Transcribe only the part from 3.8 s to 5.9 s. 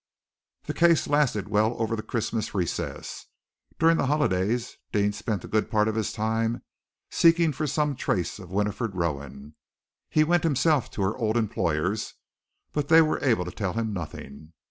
the holidays, Deane spent a good part